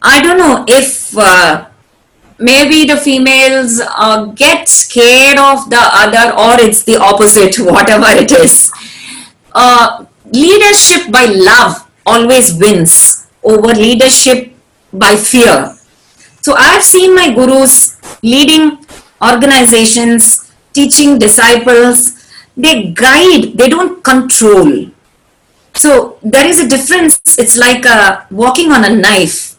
[0.00, 1.68] I don't know if uh,
[2.38, 8.32] maybe the females uh, get scared of the other or it's the opposite, whatever it
[8.32, 8.72] is.
[9.52, 14.52] Uh, leadership by love always wins over leadership
[14.92, 15.74] by fear.
[16.42, 18.78] So I've seen my gurus leading
[19.22, 22.14] organizations, teaching disciples.
[22.56, 24.90] They guide, they don't control.
[25.74, 27.20] So there is a difference.
[27.38, 29.56] It's like uh, walking on a knife.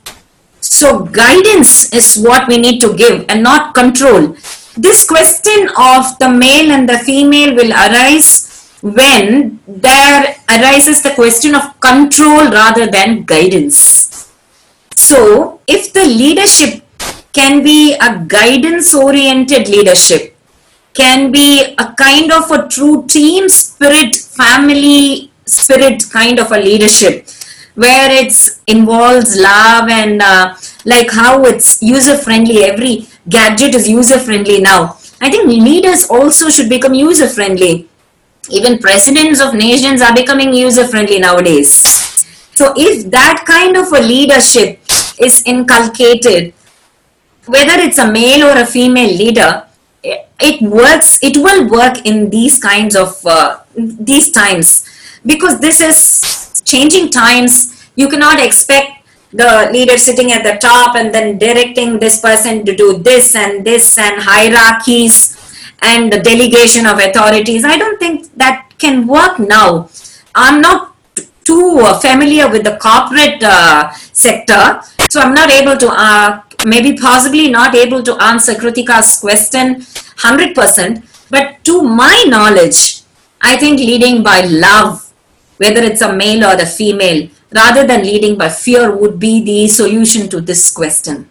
[0.61, 4.35] So guidance is what we need to give and not control.
[4.75, 8.48] This question of the male and the female will arise
[8.81, 14.31] when there arises the question of control rather than guidance.
[14.95, 16.83] So, if the leadership
[17.33, 20.35] can be a guidance oriented leadership,
[20.93, 27.27] can be a kind of a true team spirit, family spirit kind of a leadership
[27.75, 28.33] where it
[28.67, 30.55] involves love and uh,
[30.85, 36.49] like how it's user friendly every gadget is user friendly now i think leaders also
[36.49, 37.88] should become user friendly
[38.51, 41.71] even presidents of nations are becoming user friendly nowadays.
[42.55, 44.79] So if that kind of a leadership
[45.19, 46.53] is inculcated,
[47.45, 49.65] whether it's a male or a female leader,
[50.03, 54.85] it works, it will work in these kinds of, uh, these times.
[55.25, 57.89] Because this is changing times.
[57.95, 58.91] You cannot expect
[59.31, 63.65] the leader sitting at the top and then directing this person to do this and
[63.65, 65.38] this and hierarchies
[65.81, 67.63] and the delegation of authorities.
[67.63, 69.89] I don't think that can work now.
[70.35, 70.95] I'm not
[71.43, 76.97] too uh, familiar with the corporate uh, sector, so I'm not able to, uh, maybe
[76.97, 81.03] possibly not able to answer Kritika's question 100%.
[81.29, 83.01] But to my knowledge,
[83.41, 85.11] I think leading by love,
[85.57, 89.67] whether it's a male or the female, rather than leading by fear, would be the
[89.67, 91.29] solution to this question.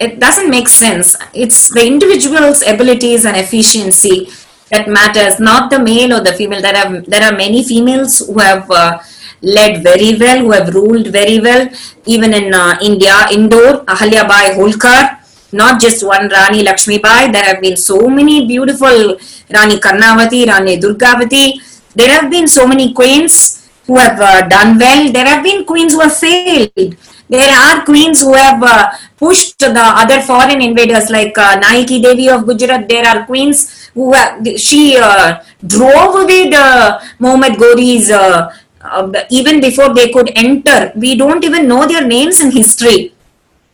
[0.00, 1.14] It doesn't make sense.
[1.34, 4.30] It's the individual's abilities and efficiency
[4.70, 6.62] that matters, not the male or the female.
[6.62, 8.98] There are there are many females who have uh,
[9.42, 11.68] led very well, who have ruled very well,
[12.06, 13.26] even in uh, India.
[13.30, 15.18] Indore, Ahalya Bai Holkar,
[15.52, 17.30] not just one Rani Lakshmi Bai.
[17.30, 19.18] There have been so many beautiful
[19.52, 21.60] Rani Karnavati, Rani Durgavati.
[21.94, 25.12] There have been so many queens who have uh, done well.
[25.12, 26.96] There have been queens who have failed.
[27.30, 32.28] There are queens who have uh, pushed the other foreign invaders, like uh, Naiki Devi
[32.28, 32.88] of Gujarat.
[32.88, 34.12] There are queens who
[34.56, 38.50] she uh, drove away the Mohammed Ghoris uh,
[38.82, 40.92] uh, even before they could enter.
[40.96, 43.14] We don't even know their names in history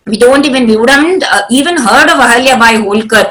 [0.07, 3.25] we don't even we wouldn't uh, even heard of Ahalya Bai Holkar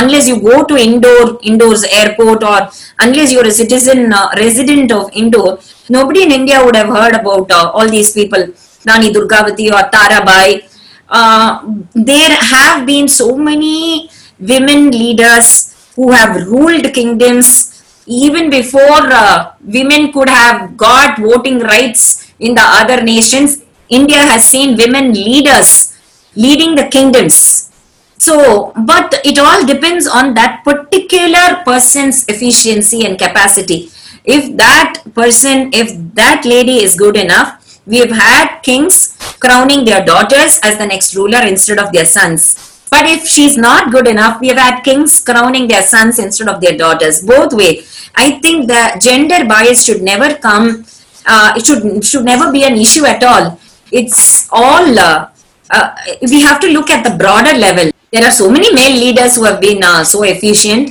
[0.00, 2.68] unless you go to Indore Indore's airport or
[2.98, 5.58] unless you're a citizen uh, resident of Indore
[5.88, 8.44] nobody in India would have heard about uh, all these people
[8.86, 10.68] Rani Durgavati or Tarabai
[11.08, 11.62] uh,
[11.94, 17.66] there have been so many women leaders who have ruled kingdoms
[18.06, 24.44] even before uh, women could have got voting rights in the other nations India has
[24.48, 25.98] seen women leaders
[26.36, 27.70] leading the kingdoms.
[28.18, 33.90] So, but it all depends on that particular person's efficiency and capacity.
[34.24, 40.04] If that person, if that lady is good enough, we have had kings crowning their
[40.04, 42.66] daughters as the next ruler instead of their sons.
[42.90, 46.60] But if she's not good enough, we have had kings crowning their sons instead of
[46.60, 47.22] their daughters.
[47.24, 47.84] Both way,
[48.16, 50.84] I think the gender bias should never come.
[51.24, 53.58] Uh, it should should never be an issue at all.
[53.92, 54.98] It's all.
[54.98, 55.28] Uh,
[55.70, 57.92] uh, we have to look at the broader level.
[58.12, 60.90] There are so many male leaders who have been uh, so efficient.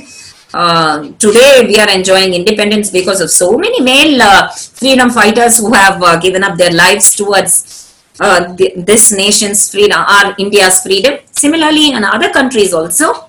[0.52, 5.72] Uh, today we are enjoying independence because of so many male uh, freedom fighters who
[5.72, 11.18] have uh, given up their lives towards uh, the, this nation's freedom, our India's freedom.
[11.30, 13.28] Similarly, in other countries also.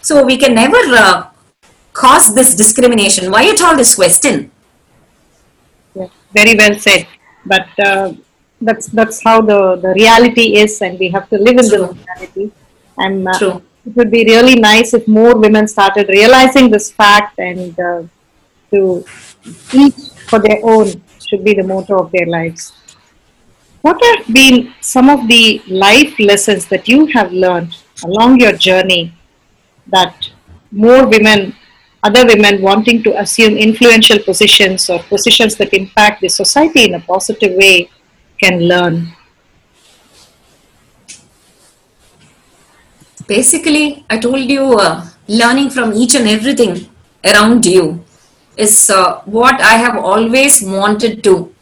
[0.00, 1.28] So we can never uh,
[1.92, 3.30] cause this discrimination.
[3.30, 4.50] Why at all this question?
[5.94, 7.06] Yeah, very well said.
[7.44, 8.14] But uh,
[8.60, 11.86] that's that's how the, the reality is, and we have to live in True.
[11.86, 12.52] the reality.
[12.96, 13.62] And uh, True.
[13.86, 18.02] It would be really nice if more women started realizing this fact and uh,
[18.70, 19.04] to
[19.72, 22.72] each for their own should be the motto of their lives.
[23.82, 29.12] What have been some of the life lessons that you have learned along your journey
[29.88, 30.30] that
[30.72, 31.54] more women,
[32.02, 37.00] other women wanting to assume influential positions or positions that impact the society in a
[37.00, 37.90] positive way
[38.40, 39.14] can learn?
[43.26, 46.88] Basically i told you uh, learning from each and everything
[47.24, 48.04] around you
[48.56, 51.52] is uh, what i have always wanted to.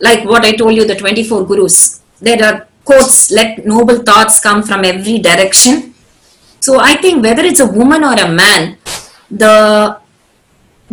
[0.00, 2.00] Like what i told you the 24 gurus.
[2.20, 5.94] There are quotes let noble thoughts come from every direction.
[6.60, 8.78] So i think whether it's a woman or a man
[9.30, 9.98] the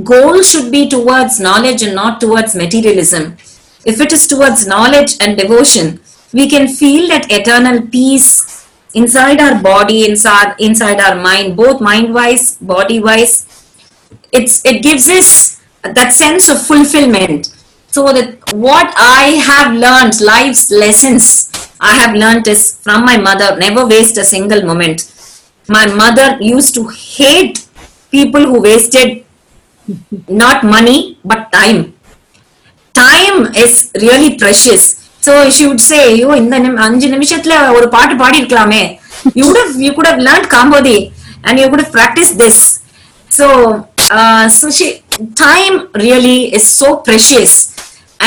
[0.04, 3.38] goal should be towards knowledge and not towards materialism.
[3.86, 6.00] If it is towards knowledge and devotion
[6.32, 8.59] we can feel that eternal peace
[8.94, 13.46] inside our body inside inside our mind both mind wise body wise
[14.32, 17.56] it's it gives us that sense of fulfillment.
[17.92, 23.58] So that what i have learned life's lessons i have learned is from my mother.
[23.58, 25.12] Never waste a single moment.
[25.68, 27.66] My mother used to hate
[28.12, 29.26] people who wasted
[30.28, 31.96] not money but time.
[32.94, 38.15] Time is really precious so she would say ஐயோ இந்த நிமி- அஞ்சு நிமிஷத்துல ஒரு பாட்டு
[38.23, 38.83] பாடி இருக்கலாமே
[39.39, 40.99] you would have you could have learned kambodi
[41.47, 42.59] and you could have practiced this
[43.39, 43.47] so
[44.17, 44.87] uh, so she
[45.45, 47.53] time really is so precious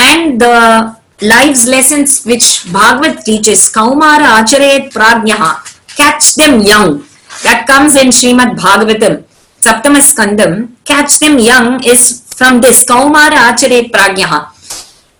[0.08, 0.56] and the
[1.34, 2.46] life's lessons which
[2.76, 5.50] bhagavad teaches kaumara acharayat prajnaha
[6.00, 6.90] catch them young
[7.46, 9.14] that comes in Srimad Bhagavatam
[9.62, 10.52] Saptama Skandam
[10.90, 12.02] catch them young is
[12.40, 14.38] from this kaumara acharayat prajnaha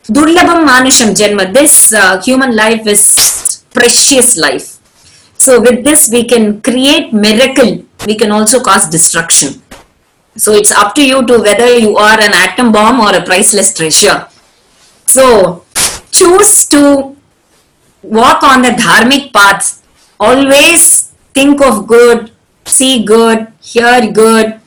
[0.07, 1.53] Durlabham Manusham Janma.
[1.53, 4.79] This uh, human life is precious life.
[5.37, 7.85] So with this we can create miracle.
[8.05, 9.61] We can also cause destruction.
[10.35, 13.73] So it's up to you to whether you are an atom bomb or a priceless
[13.73, 14.27] treasure.
[15.07, 15.63] So
[16.11, 17.15] choose to
[18.01, 19.81] walk on the dharmic path,
[20.19, 22.31] always think of good,
[22.65, 24.59] see good, hear good,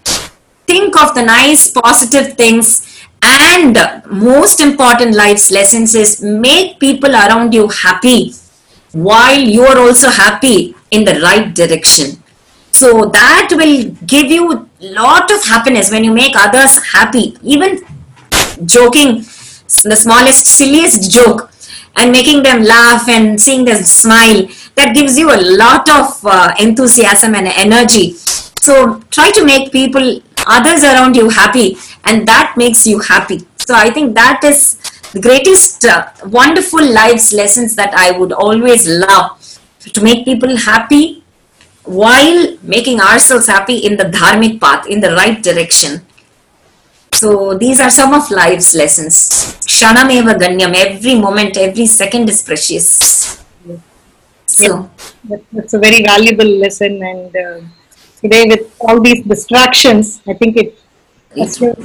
[0.67, 2.96] think of the nice positive things
[3.37, 3.79] and
[4.11, 8.33] most important life's lessons is make people around you happy
[8.93, 12.23] while you are also happy in the right direction.
[12.71, 17.37] So that will give you lot of happiness when you make others happy.
[17.43, 17.81] Even
[18.65, 19.25] joking
[19.85, 21.51] the smallest silliest joke
[21.97, 26.55] and making them laugh and seeing them smile that gives you a lot of uh,
[26.61, 28.13] enthusiasm and energy.
[28.61, 31.77] So try to make people others around you happy
[32.07, 33.41] and that makes you happy.
[33.67, 34.79] So i think that is
[35.13, 39.31] the greatest uh, wonderful life's lessons that i would always love
[39.95, 41.25] to make people happy
[41.85, 46.03] while making ourselves happy in the dharmic path in the right direction.
[47.13, 49.15] So these are some of life's lessons.
[49.65, 53.43] Kshanameva ganyam every moment every second is precious.
[54.47, 54.91] So
[55.29, 57.61] That, that's a very valuable lesson, and uh,
[58.21, 60.79] today with all these distractions, I think it
[61.37, 61.77] it's a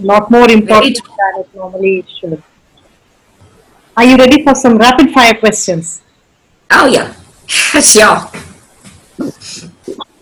[0.00, 2.42] lot more important than it normally should.
[3.96, 6.02] Are you ready for some rapid fire questions?
[6.70, 7.14] oh yeah.
[7.48, 8.18] Sure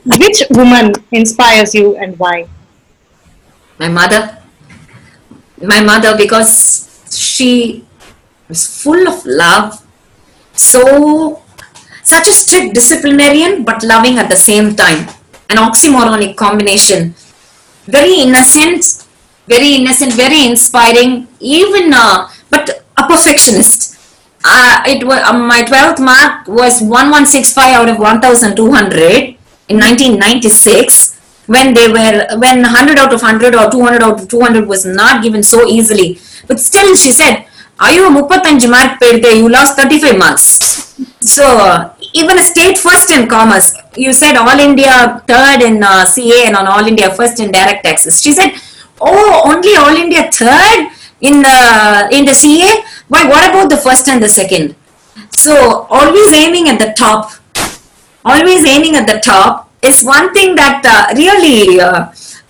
[0.05, 2.49] Which woman inspires you and why?
[3.79, 4.39] my mother.
[5.61, 7.85] My mother because she
[8.49, 9.85] was full of love.
[10.53, 11.43] So
[12.03, 15.09] such a strict disciplinarian but loving at the same time.
[15.51, 17.15] An oxymoronic combination
[17.87, 19.07] very innocent
[19.47, 23.91] very innocent very inspiring even uh, but a perfectionist.
[24.45, 29.37] Uh, it was uh, my 12th mark was 1165 out of 1200
[29.69, 34.69] in 1996 when they were when 100 out of 100 or 200 out of 200
[34.69, 36.19] was not given so easily.
[36.47, 37.47] But still she said
[37.79, 40.51] ஐயோ முப்பத்தஞ்சு mark போயிருக்கு you lose thirty five marks
[41.35, 41.47] so
[42.23, 43.71] even state first in commerce
[44.05, 44.97] you said all India
[45.33, 45.81] third in
[46.15, 48.55] CA and on all India first in direct taxes she said
[49.09, 49.15] oh
[49.53, 50.85] only all India third
[51.21, 51.59] in the
[52.11, 52.71] in the CA,
[53.09, 53.25] Why?
[53.25, 54.65] what about the first and the second?
[55.37, 55.55] So
[55.91, 57.21] always aiming at the top,
[58.25, 59.53] always aiming at the top
[59.83, 62.01] is one thing that uh, really uh,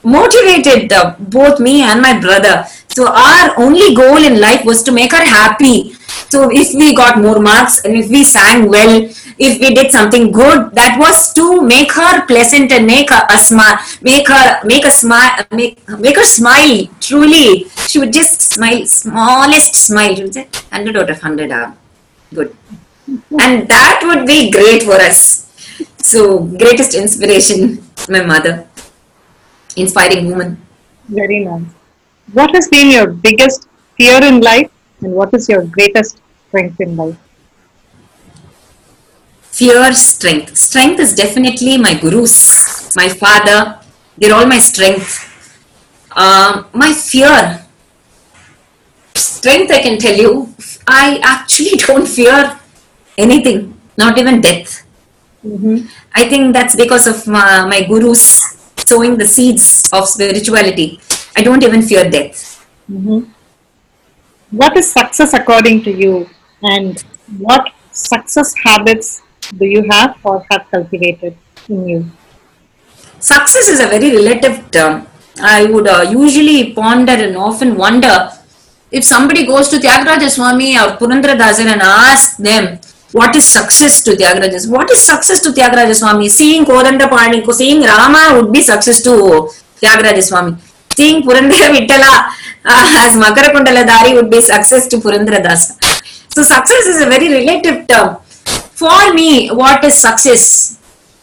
[0.05, 1.05] motivated uh,
[1.37, 2.55] both me and my brother
[2.95, 5.95] so our only goal in life was to make her happy.
[6.32, 9.03] So if we got more marks and if we sang well,
[9.38, 13.38] if we did something good, that was to make her pleasant and make her a
[13.38, 16.86] smile, make her make a smile, make make her smile.
[17.01, 20.14] Truly, she would just smile, smallest smile.
[20.14, 21.76] She would say, hundred out of hundred are
[22.32, 22.57] good,
[23.40, 25.51] and that would be great for us.
[25.99, 28.68] So, greatest inspiration, my mother.
[29.76, 30.61] Inspiring woman.
[31.09, 31.84] Very nice.
[32.33, 34.70] What has been your biggest fear in life,
[35.01, 37.16] and what is your greatest strength in life?
[39.43, 40.57] Fear, strength.
[40.57, 43.79] Strength is definitely my gurus, my father.
[44.18, 45.31] They're all my strength.
[46.16, 47.64] Um, my fear.
[49.14, 50.55] Strength, I can tell you,
[50.89, 52.59] I actually don't fear
[53.16, 54.85] anything, not even death.
[56.14, 61.01] I think that's because of my, my gurus sowing the seeds of spirituality.
[61.37, 62.64] I don't even fear death.
[64.51, 66.28] What is success according to you,
[66.62, 67.03] and
[67.39, 69.22] what success habits
[69.59, 71.37] do you have or have cultivated
[71.68, 72.11] in you?
[73.18, 75.07] Success is a very relative term.
[75.41, 78.30] I would uh, usually ponder and often wonder
[78.93, 82.78] if somebody goes to Tyagaraja Swami or Purandara Dasan and asks them,
[83.11, 84.70] what is success to Tyagaraja?
[84.70, 86.28] What is success to Tyagaraja Swami?
[86.28, 89.49] Seeing Kodanda Pani, seeing Rama would be success to
[89.80, 90.57] Tyagaraja Swami.
[90.97, 92.12] Seeing Purandara Vittala
[92.64, 95.74] uh, as Makarakundala Dari would be success to Purandara Dasa.
[96.34, 98.16] So success is a very relative term.
[98.80, 100.78] For me, what is success?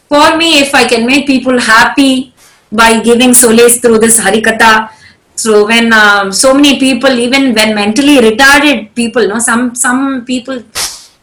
[0.07, 2.33] For me, if I can make people happy
[2.71, 4.89] by giving solace through this Harikatha,
[5.35, 10.63] so when um, so many people, even when mentally retarded people, no, some some people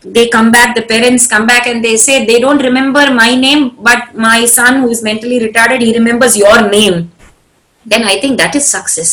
[0.02, 3.76] they come back, the parents come back and they say they don't remember my name,
[3.80, 7.10] but my son who is mentally retarded, he remembers your name.
[7.88, 9.10] Then I think that is success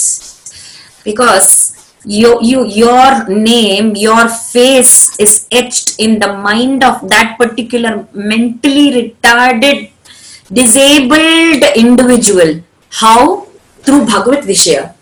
[1.04, 1.50] because
[2.04, 8.88] you, you your name, your face is etched in the mind of that particular mentally
[8.98, 9.92] retarded,
[10.52, 12.62] disabled individual.
[12.90, 13.48] How?
[13.84, 14.94] Through Bhagavad Vishaya,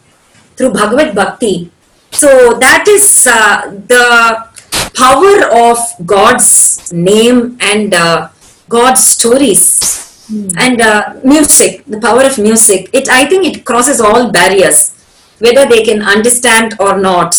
[0.55, 1.71] through Bhagavad Bhakti.
[2.11, 4.47] So that is uh, the
[4.93, 8.29] power of God's name and uh,
[8.69, 10.12] God's stories
[10.57, 12.89] and uh, music, the power of music.
[12.93, 14.91] It I think it crosses all barriers,
[15.39, 17.35] whether they can understand or not.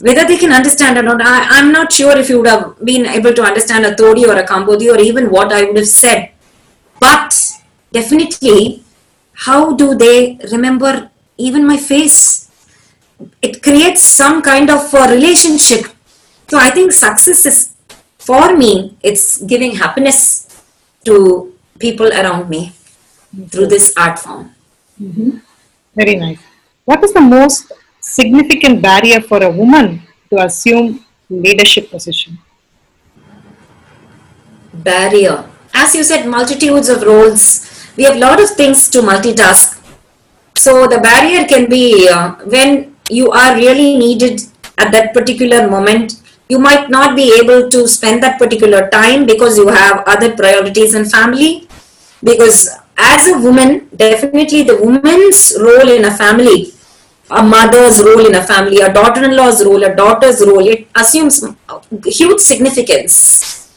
[0.00, 3.06] whether they can understand or not, I, I'm not sure if you would have been
[3.06, 6.30] able to understand a Todi or a Kambodi or even what I would have said.
[7.00, 7.34] But
[7.92, 8.82] definitely,
[9.34, 12.50] how do they remember even my face?
[13.40, 15.86] It creates some kind of a relationship.
[16.48, 17.74] So I think success is,
[18.18, 20.64] for me, it's giving happiness
[21.04, 22.72] to people around me
[23.50, 24.54] through this art form.
[25.94, 26.40] Very nice.
[26.84, 32.38] What is the most significant barrier for a woman to assume leadership position?
[34.84, 35.48] barrier.
[35.72, 37.70] As you said, multitudes of roles.
[37.96, 39.80] We have a lot of things to multitask.
[40.56, 44.42] So the barrier can be uh, when you are really needed
[44.78, 46.20] at that particular moment.
[46.48, 50.94] You might not be able to spend that particular time because you have other priorities
[50.94, 51.68] and family.
[52.22, 56.72] Because as a woman, definitely the woman's role in a family,
[57.30, 61.44] a mother's role in a family, a daughter-in-law's role, a daughter's role, it assumes
[62.04, 63.70] huge significance.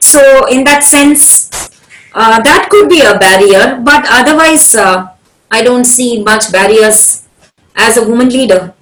[0.00, 1.50] So, in that sense,
[2.14, 5.08] uh, that could be a barrier, but otherwise, uh,
[5.50, 7.26] I don't see much barriers
[7.74, 8.74] as a woman leader.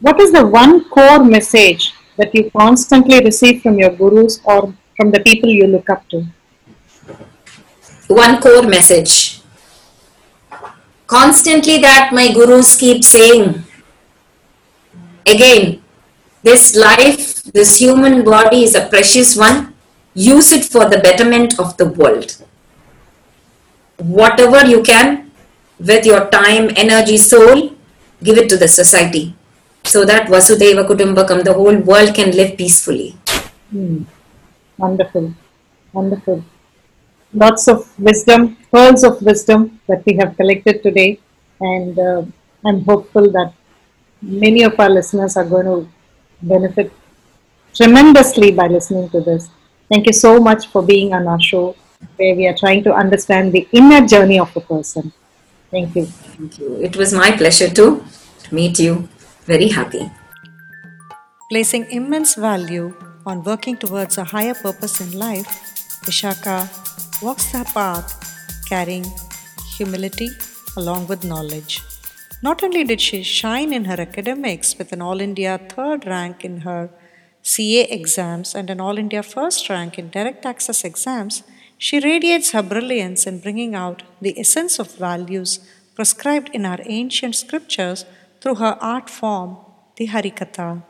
[0.00, 5.10] What is the one core message that you constantly receive from your gurus or from
[5.10, 6.24] the people you look up to?
[8.06, 9.40] One core message.
[11.08, 13.64] Constantly, that my gurus keep saying
[15.26, 15.82] again,
[16.44, 19.74] this life, this human body is a precious one.
[20.14, 22.36] Use it for the betterment of the world.
[23.96, 25.32] Whatever you can
[25.78, 27.74] with your time, energy, soul,
[28.22, 29.34] give it to the society
[29.84, 33.16] so that Vasudeva Kutumbakam, the whole world can live peacefully.
[34.76, 35.34] Wonderful.
[35.92, 36.44] Wonderful.
[37.32, 41.20] Lots of wisdom, pearls of wisdom that we have collected today.
[41.60, 42.22] And uh,
[42.64, 43.52] I'm hopeful that
[44.22, 45.88] many of our listeners are going to
[46.42, 46.92] benefit
[47.74, 49.48] tremendously by listening to this.
[49.88, 51.74] Thank you so much for being on our show,
[52.16, 55.12] where we are trying to understand the inner journey of a person.
[55.70, 56.06] Thank you.
[56.06, 56.76] Thank you.
[56.80, 58.04] It was my pleasure to
[58.50, 59.08] meet you.
[59.48, 60.10] Very happy.
[61.50, 62.94] Placing immense value
[63.24, 65.48] on working towards a higher purpose in life,
[66.04, 66.58] Vishaka
[67.22, 68.08] walks the path
[68.68, 69.06] carrying
[69.78, 70.28] humility
[70.76, 71.80] along with knowledge.
[72.42, 76.60] Not only did she shine in her academics with an All India third rank in
[76.68, 76.90] her
[77.40, 81.42] CA exams and an All India first rank in direct taxes exams,
[81.78, 85.60] she radiates her brilliance in bringing out the essence of values
[85.94, 88.04] prescribed in our ancient scriptures
[88.40, 89.58] through her art form,
[89.96, 90.82] the Harikatha.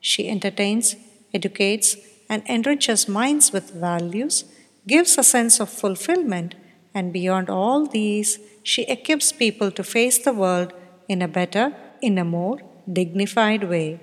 [0.00, 0.96] She entertains,
[1.32, 1.96] educates,
[2.28, 4.44] and enriches minds with values,
[4.86, 6.54] gives a sense of fulfillment,
[6.94, 10.72] and beyond all these, she equips people to face the world
[11.08, 12.58] in a better, in a more
[12.90, 14.00] dignified way.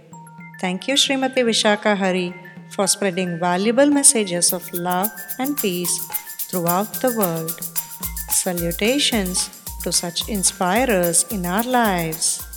[0.60, 2.34] Thank you, Srimati Vishaka Hari,
[2.76, 5.98] for spreading valuable messages of love and peace
[6.50, 7.60] throughout the world.
[8.30, 9.50] Salutations
[9.84, 12.51] to such inspirers in our lives.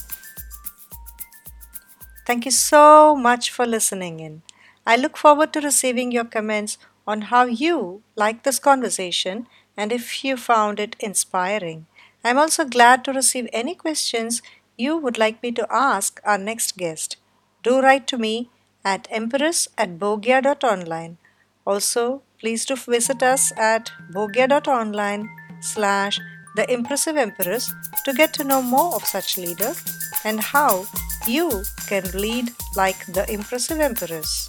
[2.27, 4.43] Thank you so much for listening in.
[4.87, 9.47] I look forward to receiving your comments on how you like this conversation
[9.77, 11.87] and if you found it inspiring.
[12.25, 14.41] I'm also glad to receive any questions
[14.79, 17.17] you would like me to ask our next guest.
[17.63, 18.51] Do write to me
[18.85, 21.19] at empress at bogia.online.
[21.67, 25.29] Also, please do visit us at bogia.online
[25.61, 26.21] slash
[26.55, 27.73] the impressive empress
[28.05, 29.83] to get to know more of such leaders
[30.25, 30.87] and how
[31.27, 34.49] you can lead like the impressive empress.